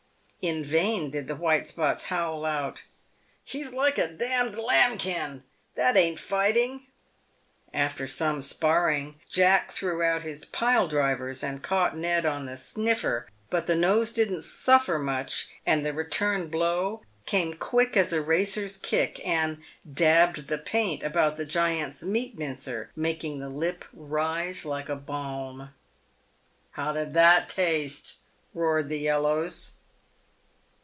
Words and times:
In 0.43 0.65
vain 0.65 1.11
did 1.11 1.27
the 1.27 1.35
white 1.35 1.67
spots 1.67 2.05
howl 2.05 2.45
out," 2.45 2.81
He's 3.43 3.73
like 3.73 3.99
a 3.99 4.07
d 4.11 4.25
d 4.25 4.55
lambkin, 4.59 5.43
that 5.75 5.95
ain't 5.95 6.17
fight 6.17 6.57
ing." 6.57 6.87
After 7.71 8.07
some 8.07 8.41
sparring, 8.41 9.19
Jack 9.29 9.71
threw 9.71 10.01
out 10.01 10.23
his" 10.23 10.45
pile 10.45 10.87
drivers" 10.87 11.43
and 11.43 11.61
caught 11.61 11.95
Ned 11.95 12.25
on 12.25 12.47
the 12.47 12.57
"sniffer," 12.57 13.27
but 13.51 13.67
the 13.67 13.75
nose 13.75 14.11
didn't 14.11 14.41
suffer 14.41 14.97
much, 14.97 15.49
and 15.63 15.85
the 15.85 15.93
return 15.93 16.47
blow 16.47 17.03
came 17.27 17.53
quick 17.53 17.95
as 17.95 18.11
a 18.11 18.19
racer's 18.19 18.77
kick, 18.77 19.21
and" 19.23 19.61
dabbed 20.03 20.47
the 20.47 20.57
paint" 20.57 21.03
about 21.03 21.37
the 21.37 21.45
giant's" 21.45 22.01
meat 22.03 22.35
mincer," 22.35 22.89
making 22.95 23.39
the 23.41 23.49
lip 23.49 23.85
rise 23.93 24.65
like 24.65 24.87
balm." 25.05 25.69
How 26.71 26.93
did 26.93 27.13
that 27.13 27.47
taste?" 27.47 28.21
roared 28.55 28.89
the 28.89 28.97
yellows. 28.97 29.73